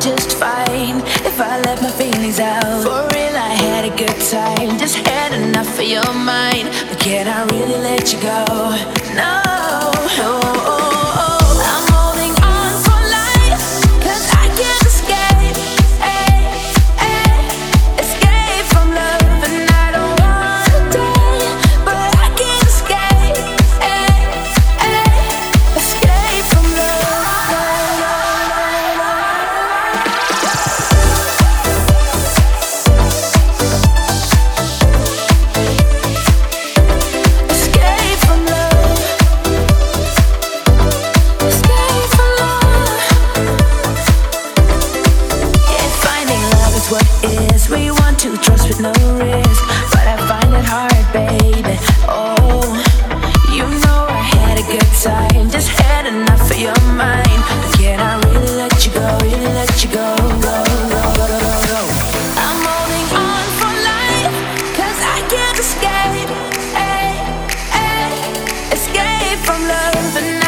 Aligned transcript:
just 0.00 0.32
fine 0.32 1.00
if 1.24 1.40
I 1.40 1.60
let 1.60 1.80
my 1.80 1.90
feelings 1.90 2.40
out. 2.40 2.82
For 2.82 3.14
real, 3.14 3.36
I 3.36 3.54
had 3.54 3.84
a 3.84 3.96
good 3.96 4.20
time, 4.30 4.78
just 4.78 4.96
had 4.96 5.32
enough 5.32 5.78
of 5.78 5.84
your 5.84 6.12
mind. 6.12 6.68
But 6.88 6.98
can 6.98 7.28
I 7.28 7.44
really 7.44 7.78
let 7.80 8.12
you 8.12 8.20
go? 8.20 8.44
No. 9.14 9.57
From 51.12 51.24
life. 51.34 53.66
Cause 53.66 54.08
I 54.08 54.20
had 54.20 54.58
a 54.58 54.62
good 54.62 54.86
time. 55.02 55.50
Just 55.50 55.68
had 55.68 56.06
enough 56.06 56.50
of 56.50 56.58
your 56.58 56.80
mind. 56.94 57.42
can't 65.28 65.58
escape. 65.58 66.30
Escape 68.72 69.38
from 69.44 69.60
love 69.68 70.16
and 70.16 70.47